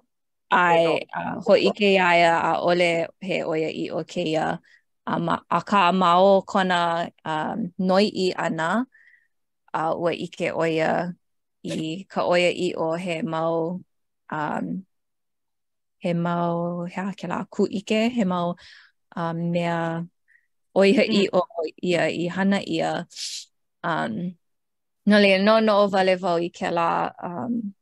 Ai, 0.50 0.86
uh, 1.16 1.40
ho 1.40 1.54
ike 1.56 1.94
ia 1.96 2.10
ia 2.18 2.36
a 2.36 2.52
ole 2.60 3.06
he 3.20 3.42
o 3.42 3.54
ia 3.54 3.70
i 3.72 3.88
o 3.90 4.04
ke 4.04 4.26
ia. 4.36 4.60
A, 5.06 5.18
ma, 5.18 5.40
aka 5.50 5.62
ka 5.70 5.88
a 5.88 5.92
mao 5.92 6.42
kona 6.42 7.10
um, 7.24 7.72
noi 7.78 8.04
i 8.04 8.32
ana 8.36 8.84
a 9.74 9.96
wa 9.96 10.10
ike 10.12 10.52
o 10.52 10.62
ia 10.68 11.14
i 11.64 12.04
ka 12.10 12.22
oia 12.26 12.50
i 12.50 12.72
o 12.78 12.92
he 12.96 13.20
mau 13.22 13.80
um, 14.32 14.84
he 15.98 16.12
mau 16.14 16.84
hea 16.84 17.12
ke 17.18 17.26
la 17.28 17.44
ku 17.50 17.66
ike, 17.80 18.08
he 18.12 18.24
mau 18.24 18.54
um, 19.16 19.50
mea 19.52 20.02
oia 20.76 21.02
mm-hmm. 21.04 21.12
i 21.12 21.28
o 21.32 21.42
ia 21.84 22.04
i 22.10 22.26
hana 22.28 22.60
ia. 22.66 23.06
Um, 23.84 24.34
no 25.06 25.18
le 25.18 25.38
no 25.38 25.58
no 25.60 25.82
o 25.84 25.86
vale 25.88 26.16
vau 26.16 26.38
i 26.40 26.48
ke 26.50 26.70
la 26.70 27.10
um, 27.22 27.74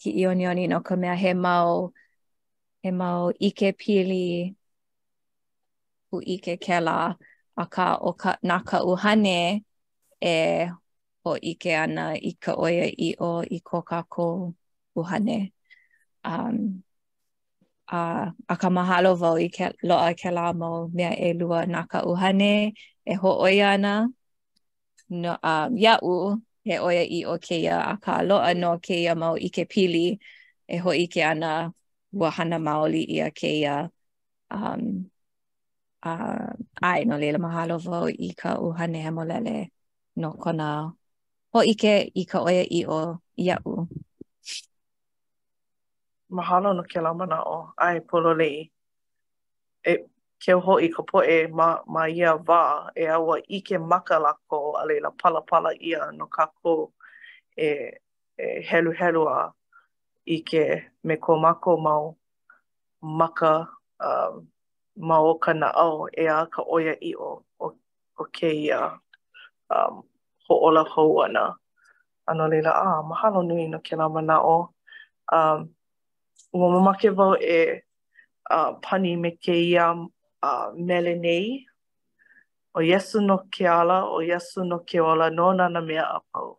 ki 0.00 0.10
i 0.22 0.26
oni 0.26 0.46
oni 0.46 0.66
no 0.66 0.80
ka 0.80 0.96
mea 0.96 1.14
he 1.14 1.34
mau 1.34 1.92
he 2.82 2.90
mau 2.90 3.30
ike 3.50 3.72
pili 3.80 4.54
ku 6.10 6.20
ike 6.34 6.56
ke 6.58 6.80
la 6.80 7.14
a 7.56 7.64
ka 7.66 7.96
o 8.00 8.12
ka 8.12 8.36
na 8.42 8.60
ka 8.62 8.82
uhane 8.84 9.64
e 10.20 10.36
o 11.26 11.36
ike 11.50 11.70
ana 11.84 12.04
i 12.30 12.32
ka 12.44 12.52
oia 12.66 12.86
i 13.08 13.10
o 13.30 13.30
i 13.58 13.58
ko 13.68 13.82
kako 13.82 14.54
uhane. 14.96 15.52
Um, 16.24 16.82
a, 17.92 17.98
a 18.50 18.54
ka 18.62 18.68
mahalo 18.78 19.10
vau 19.22 19.36
i 19.46 19.48
ke, 19.56 19.70
loa 19.88 20.10
ke 20.20 20.30
la 20.38 20.52
mo 20.60 20.70
mea 20.96 21.12
e 21.28 21.32
lua 21.40 21.60
na 21.72 21.80
ka 21.92 21.98
uhane 22.12 22.52
e 23.06 23.12
ho 23.22 23.30
oia 23.46 23.66
ana. 23.78 23.94
No, 25.20 25.30
um, 25.50 25.70
iau 25.82 26.36
he 26.66 26.74
oia 26.88 27.02
i 27.18 27.22
o 27.32 27.36
keia 27.46 27.74
a 27.92 27.96
ka 28.04 28.14
loa 28.28 28.50
no 28.60 28.70
ke 28.78 28.82
keia 28.86 29.12
mau 29.22 29.34
i 29.48 29.50
ke 29.56 29.62
pili 29.72 30.06
e 30.72 30.76
ho 30.82 30.90
ike 31.04 31.20
ana 31.30 31.50
ua 32.18 32.30
hana 32.38 32.56
maoli 32.66 33.00
i 33.18 33.20
a 33.28 33.30
keia. 33.38 33.74
Um, 34.50 34.82
a, 36.02 36.12
ai, 36.86 36.98
e 37.02 37.06
no 37.10 37.14
lele 37.22 37.38
mahalo 37.46 37.74
vau 37.88 38.06
i 38.10 38.28
ka 38.40 38.50
uhane 38.66 38.98
hemolele 39.06 39.56
no 40.20 40.28
kona 40.42 40.68
ho 41.56 41.62
ike 41.64 41.92
i 42.14 42.22
ka 42.28 42.40
oia 42.44 42.64
i 42.78 42.82
o 42.88 42.96
iau. 43.40 43.86
Mahalo 46.36 46.72
no 46.76 46.82
ke 46.90 47.00
lama 47.00 47.26
o, 47.40 47.72
ai 47.86 48.00
polo 48.00 48.34
le 48.36 48.50
E, 49.86 49.92
ke 50.42 50.52
ho 50.66 50.74
i 50.82 50.88
ka 50.90 51.02
po 51.10 51.20
ma, 51.56 51.68
ma 51.86 52.08
ia 52.08 52.32
wā 52.48 52.90
e 52.96 53.04
awa 53.08 53.36
ike 53.58 53.78
maka 53.78 54.18
lako 54.18 54.58
a 54.80 54.82
leila 54.88 55.10
pala 55.22 55.40
pala 55.42 55.70
ia 55.80 56.10
no 56.18 56.26
ka 56.26 56.46
ko 56.62 56.92
e, 57.56 57.68
e 58.38 58.46
helu 58.68 58.90
helu 59.00 59.22
a 59.30 59.52
ike 60.36 60.90
me 61.06 61.16
ko 61.16 61.36
mako 61.38 61.76
mau 61.76 62.16
maka 63.18 63.54
um, 64.02 64.50
ma 65.08 65.18
o 65.20 65.38
ka 65.38 65.52
na 65.54 65.70
au 65.70 66.08
e 66.18 66.26
a 66.26 66.42
ka 66.54 66.62
oia 66.66 66.94
i 67.00 67.14
o 67.14 67.44
o, 67.62 67.66
o 68.20 68.24
ke 68.36 68.50
ia 68.50 68.98
um, 69.70 70.02
ho'ola 70.48 70.84
hou 70.88 71.22
ana. 71.22 71.54
Ano 72.26 72.48
leila, 72.48 72.72
ah, 72.74 73.02
mahalo 73.02 73.42
nui 73.42 73.68
no 73.68 73.78
ke 73.80 73.96
la 73.96 74.06
o. 74.42 74.70
Um, 75.32 75.68
ua 76.52 76.70
mamake 76.70 77.10
wau 77.10 77.34
e 77.34 77.82
uh, 78.50 78.72
pani 78.82 79.16
me 79.16 79.30
ke 79.30 79.52
ia 79.54 79.92
uh, 80.42 80.70
melenei. 80.74 81.64
O 82.74 82.80
yesu 82.80 83.20
no 83.20 83.38
ke 83.50 83.64
ala, 83.66 84.04
o 84.06 84.20
yesu 84.20 84.64
no 84.64 84.78
ke 84.80 85.00
ola, 85.00 85.30
no 85.30 85.52
nana 85.52 85.80
mea 85.80 86.02
a 86.04 86.18
pau. 86.32 86.58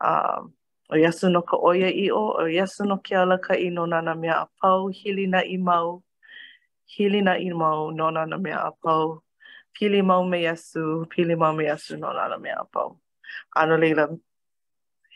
Um, 0.00 0.52
o 0.90 0.94
yesu 0.94 1.28
no 1.30 1.42
ka 1.42 1.56
oia 1.56 1.88
i 1.88 2.10
o, 2.10 2.34
o 2.42 2.46
yesu 2.48 2.84
no 2.84 2.96
ke 2.98 3.14
ala 3.16 3.38
ka 3.38 3.54
i 3.54 3.68
no 3.70 3.84
nana 3.86 4.14
mea 4.14 4.42
a 4.42 4.48
pau, 4.60 4.88
na 4.90 5.40
i 5.40 5.56
mau, 5.56 6.02
na 6.98 7.32
i 7.34 7.50
mau, 7.50 7.90
no 7.90 8.10
nana 8.10 8.38
mea 8.38 8.58
a 8.68 8.72
pau. 8.82 9.22
pili 9.80 10.02
mau 10.02 10.24
me 10.24 10.38
Yesu, 10.40 11.06
pili 11.10 11.36
mau 11.36 11.52
me 11.52 11.64
Yesu 11.64 11.96
no 11.96 12.12
lana 12.12 12.38
me 12.38 12.50
apau. 12.52 12.96
Ano 13.56 13.76
leila, 13.76 14.08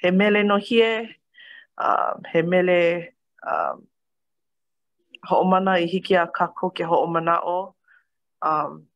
he 0.02 0.10
mele 0.10 0.42
no 0.42 0.56
hie, 0.58 1.08
um, 1.78 2.22
he 2.32 2.42
mele 2.42 3.12
um, 3.46 3.86
ho'omana 5.28 5.78
i 5.80 5.86
hiki 5.86 6.14
a 6.14 6.26
kako 6.26 6.70
ke 6.74 6.84
ho'omana 6.84 7.40
o, 7.44 7.74
um, 8.42 8.86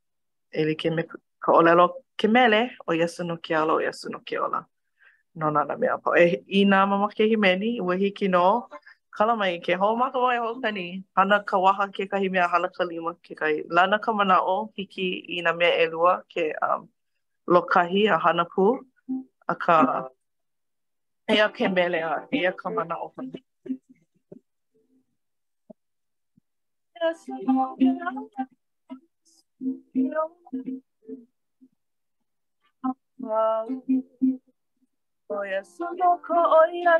e 0.52 0.64
li 0.64 0.74
ke 0.74 0.90
me 0.90 1.04
ka 1.42 1.52
olelo 1.52 1.88
ke 2.18 2.28
mele 2.28 2.70
o 2.86 2.92
Yesu 2.92 3.24
no 3.24 3.36
ke 3.36 3.52
ala 3.54 3.74
o 3.74 3.78
Yesu 3.78 4.10
no 4.10 4.20
ke 4.20 4.36
ola. 4.38 4.66
No 5.34 5.50
lana 5.50 5.76
me 5.76 5.86
apau. 5.88 6.16
E 6.18 6.42
i 6.48 6.64
nā 6.64 6.86
mamake 6.88 7.26
himeni, 7.28 7.80
ua 7.80 7.96
hiki 7.96 8.28
no, 8.28 8.68
kala 9.16 9.34
mai 9.38 9.58
ke 9.66 9.74
ho 9.80 9.88
ma 10.00 10.06
ka 10.12 10.18
ho 10.42 10.50
kani 10.62 10.86
hana 11.16 11.38
ka 11.50 11.56
waha 11.64 11.84
ke 11.96 12.04
kahi 12.12 12.28
mea 12.34 12.46
hana 12.52 12.68
ka 12.76 12.84
lima 12.90 13.12
ke 13.26 13.34
kai 13.40 13.54
lana 13.76 13.98
ka 14.04 14.12
mana 14.12 14.36
o 14.54 14.56
hiki 14.76 15.06
i 15.36 15.42
na 15.46 15.52
mea 15.58 15.74
elua 15.84 16.14
ke 16.32 16.44
um, 16.68 16.88
lokahi 17.56 18.02
a 18.14 18.18
hana 18.24 18.44
pu 18.54 18.64
a 19.48 19.54
ka 19.64 19.76
ea 21.34 21.46
ke 21.48 21.68
mele 21.76 22.00
a 22.02 22.26
ea 22.40 22.52
ka 22.62 22.70
mana 22.78 22.96
o 23.06 23.12
hana 23.16 23.38
Thank 29.60 30.12
you. 33.88 34.40
Oyesu 35.38 35.84
doko 35.98 36.34
oya, 36.60 36.94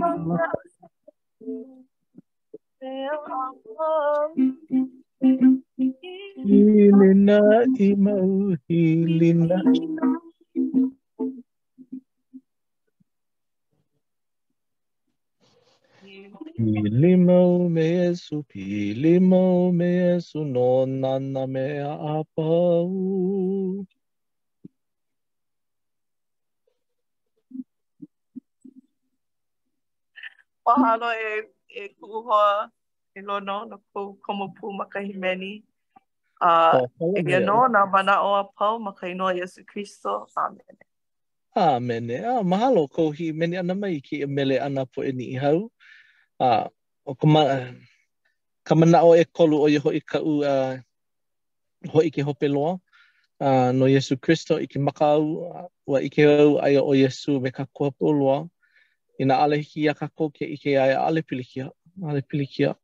Ilina 6.44 7.64
imau, 7.78 8.34
ilina. 8.68 9.56
Pili 16.56 17.12
mau 17.20 17.68
me 17.68 18.06
esu, 18.08 18.40
pili 18.48 19.20
mau 19.20 19.68
me 19.76 19.86
esu, 20.16 20.40
no 20.44 20.86
nana 20.88 21.44
me 21.54 21.66
a 21.84 22.14
pau. 22.32 23.84
Mahalo 30.64 31.10
e, 31.12 31.52
e 31.68 31.82
kuhoa 32.00 32.72
e 33.14 33.20
lono 33.26 33.56
no 33.68 33.76
kou 33.92 34.16
komo 34.24 34.46
pū 34.56 34.72
makahi 34.72 35.62
Uh, 36.38 36.84
oh, 37.00 37.14
e 37.16 37.22
ia 37.32 37.40
no 37.40 37.66
na 37.66 37.86
mana 37.86 38.20
o 38.20 38.34
a 38.36 38.44
pau 38.58 38.76
makai 38.78 39.14
no 39.16 39.26
Yesu 39.30 39.60
Christo. 39.64 40.26
Amen. 40.36 40.76
Amen. 41.56 42.10
Ah, 42.24 42.40
mahalo 42.42 42.86
kou 42.88 43.10
hi 43.12 43.32
meni 43.32 43.56
ana 43.56 43.74
mai 43.74 44.00
ki 44.02 44.20
e 44.24 44.26
mele 44.26 44.60
ana 44.60 44.84
po 44.86 45.00
e 45.02 45.12
ni 45.12 45.32
i 45.36 45.40
a 46.40 46.68
o 47.06 47.14
kama 47.14 47.74
kama 48.64 48.86
na 48.86 49.00
o 49.02 49.14
e 49.14 49.24
kolu 49.24 49.56
o 49.64 49.66
yeho 49.74 49.90
i 49.92 50.00
ka 50.00 50.18
u 50.20 50.34
a 50.44 50.54
uh, 50.66 50.74
ho 51.92 51.98
i 52.00 52.10
ke 52.14 52.22
hope 52.26 52.48
loa 52.48 52.76
a 53.40 53.46
uh, 53.46 53.68
no 53.72 53.86
Yesu 53.86 54.16
Kristo 54.16 54.58
i 54.60 54.66
ke 54.66 54.78
maka 54.78 55.16
au 55.16 55.24
wa 55.86 55.98
i 56.00 56.08
ke 56.08 56.24
au 56.26 56.58
ai 56.58 56.76
o 56.76 56.92
Yesu 56.94 57.40
me 57.42 57.50
ka 57.56 57.64
kua 57.76 57.90
po 57.98 58.12
loa 58.12 58.48
ina 59.18 59.34
na 59.34 59.40
ale 59.44 59.56
hiki 59.56 59.88
a 59.88 59.94
ka 59.94 60.08
ko 60.16 60.24
ke 60.30 60.44
i 60.44 60.56
ke 60.62 60.76
ai 60.80 60.92
ale 60.92 61.22
pilikia 61.22 61.66
ale 62.08 62.20
pilikia 62.30 62.74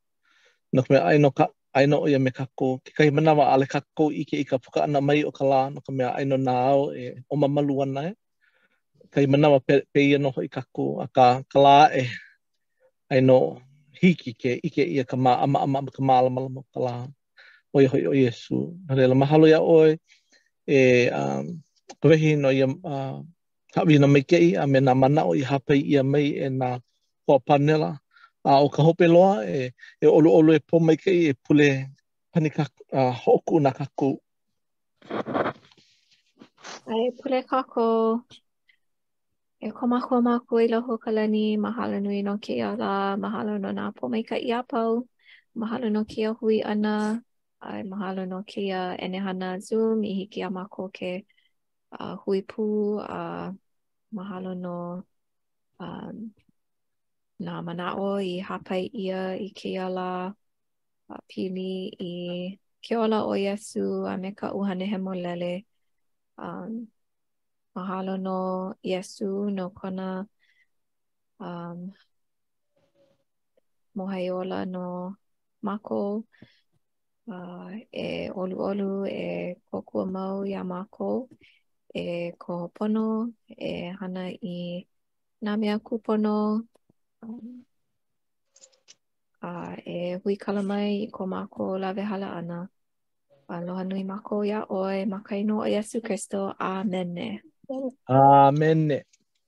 no 0.74 0.82
me 0.88 0.96
mea 0.96 1.02
ai 1.08 1.18
no 1.18 1.30
ka 1.30 1.44
ai 1.76 1.86
no 1.86 1.96
o 2.04 2.08
ia 2.08 2.18
me 2.18 2.30
ka 2.30 2.44
ko 2.58 2.78
ke 2.84 2.90
kai 2.96 3.10
mana 3.10 3.32
wa 3.38 3.52
ale 3.52 3.66
ka 3.66 3.80
ko 3.96 4.08
i 4.10 4.24
ke 4.28 4.36
i 4.42 4.48
ka 4.50 4.56
puka 4.58 4.82
ana 4.86 5.00
mai 5.00 5.22
o 5.28 5.30
ka 5.38 5.44
la 5.50 5.60
no 5.74 5.80
ka 5.86 5.92
mea 5.98 6.10
ai 6.18 6.24
no 6.24 6.36
na 6.36 6.54
au 6.72 6.90
e 7.02 7.16
o 7.28 7.34
mamalu 7.42 7.74
ana 7.84 8.00
e 8.12 8.14
kai 9.12 9.26
mana 9.32 9.46
wa 9.52 9.58
pe, 9.66 9.74
pe 9.92 10.00
ia 10.10 10.18
no 10.22 10.30
ho 10.34 10.40
i 10.42 10.48
ka 10.54 10.62
ko 10.76 10.84
a 11.04 11.06
ka, 11.16 11.26
ka 11.52 11.58
la 11.64 11.78
e 11.92 12.00
eh. 12.00 12.10
ai 13.12 13.20
no 13.28 13.36
hiki 14.00 14.30
ke 14.40 14.50
ike 14.66 14.82
ia 14.96 15.04
ka 15.10 15.16
ma 15.24 15.32
ama 15.44 15.58
ama 15.64 15.78
ka 15.96 16.00
mala 16.08 16.28
mala 16.34 16.48
mo 16.56 16.60
ka 16.72 16.78
la 16.86 16.94
o 17.72 17.76
ia 17.84 17.88
hoi 17.92 18.02
o 18.10 18.14
Yesu 18.22 18.56
na 18.88 18.92
lela 18.98 19.14
mahalo 19.20 19.44
ia 19.52 19.60
oi 19.78 19.90
e 20.64 21.12
um, 21.18 21.44
wehi 22.08 22.30
no 22.42 22.48
ia 22.58 22.66
uh, 22.92 23.18
hawi 23.76 23.94
na 24.00 24.08
mai 24.12 24.24
kei 24.30 24.48
a 24.56 24.64
me 24.72 24.78
na 24.86 24.92
mana 25.02 25.22
o 25.30 25.36
i 25.36 25.42
hapa 25.50 25.72
ia 25.92 26.00
mai 26.12 26.26
e 26.40 26.46
na 26.60 26.68
hoa 27.28 27.38
panela 27.46 27.90
a 28.48 28.50
o 28.64 28.68
ka 28.74 28.80
hope 28.88 29.04
loa 29.14 29.34
e, 29.56 29.72
e 30.02 30.06
olu 30.16 30.28
olu 30.38 30.50
e 30.56 30.60
po 30.68 30.76
mai 30.86 30.96
kei 31.04 31.18
e 31.28 31.32
pule 31.44 31.68
panika 32.32 32.64
uh, 32.98 33.14
hoku 33.24 33.54
na 33.64 33.70
kaku 33.78 34.10
Ai, 36.92 37.06
pule 37.18 37.38
kaku. 37.50 37.86
E 39.62 39.68
ko 39.70 39.86
mākua 39.86 40.18
mākua 40.26 40.62
i 40.64 40.68
loho 40.70 40.96
kalani, 40.98 41.40
mahalo 41.64 41.98
nui 42.04 42.16
no 42.28 42.32
ke 42.44 42.54
ia 42.56 42.70
la, 42.78 43.14
mahalo 43.24 43.52
no 43.64 43.70
nā 43.76 43.82
po 43.98 44.08
mai 44.14 44.24
ka 44.30 44.34
ia 44.34 44.56
pau, 44.70 44.96
mahalo 45.54 45.90
no 45.96 46.00
ke 46.10 46.16
ia 46.24 46.32
hui 46.40 46.56
ana, 46.70 46.94
ai 47.72 47.84
mahalo 47.90 48.24
no 48.30 48.40
ke 48.42 48.64
ia 48.64 48.80
enehana 49.06 49.50
Zoom, 49.66 50.00
i 50.04 50.14
hiki 50.18 50.42
a 50.42 50.48
mākua 50.56 50.88
ke 50.98 51.10
uh, 51.92 52.16
hui 52.24 52.42
pū, 52.52 52.66
uh, 53.08 53.52
mahalo 54.18 54.54
no 54.64 54.80
um, 55.78 56.24
nā 57.46 57.60
manao 57.68 58.08
i 58.30 58.32
hapai 58.48 58.80
ia 59.04 59.20
i 59.46 59.52
ke 59.62 59.76
ia 59.76 59.86
la, 59.98 60.08
uh, 61.06 61.20
pili 61.30 61.68
i 62.10 62.12
ke 62.82 62.98
ola 62.98 63.22
o 63.28 63.38
Yesu, 63.38 63.84
a 64.10 64.16
me 64.18 64.34
ka 64.42 64.50
uhane 64.58 64.90
hemolele, 64.90 65.52
um, 66.48 66.82
mahalo 67.74 68.16
no 68.18 68.36
Yesu 68.84 69.50
no 69.50 69.70
kona 69.70 70.26
um, 71.40 71.92
mohaiola 73.96 74.64
no 74.68 75.16
mako 75.62 76.24
uh, 77.28 77.72
e 77.92 78.28
olu 78.34 78.56
olu 78.68 79.06
e 79.08 79.56
kokua 79.72 80.04
mau 80.06 80.44
ia 80.44 80.64
mako 80.64 81.28
e 81.94 82.32
kopono 82.36 83.32
e 83.48 83.72
hana 84.00 84.28
i 84.28 84.86
nā 85.44 85.56
mea 85.58 85.78
kupono 85.78 86.62
um, 87.22 87.64
a 89.42 89.48
uh, 89.48 89.80
e 89.86 90.18
hui 90.24 90.36
kala 90.36 90.62
mai 90.62 90.90
i 91.02 91.06
ko 91.10 91.26
mako 91.26 91.78
lawe 91.78 92.02
hala 92.10 92.36
ana 92.38 92.58
aloha 93.48 93.84
nui 93.84 94.04
mako 94.04 94.44
ya 94.44 94.60
oe 94.68 95.04
makaino 95.14 95.56
o 95.64 95.72
Yesu 95.76 96.00
Christo 96.04 96.52
amene 96.60 97.28
Amen. 97.28 97.51
A 97.72 97.72
Amen. 98.52 99.00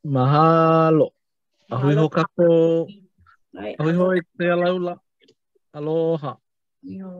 Mahalo. 0.04 1.08
Ahui 1.72 1.94
ho 1.96 2.08
kako. 2.08 2.46
Ahui 3.78 3.94
ho 3.98 4.04
i 4.16 4.20
te 4.36 4.44
alaula. 4.54 4.92
Aloha. 5.76 6.32
Ahui 6.84 7.00
ho. 7.00 7.14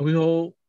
Ahui 0.00 0.14
ho. 0.16 0.61